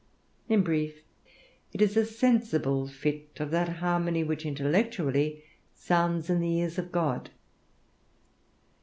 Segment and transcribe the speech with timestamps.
[0.49, 1.03] In brief,
[1.73, 5.43] it is a sensible fit of that harmony which intellectually
[5.75, 7.29] sounds in the ears of God.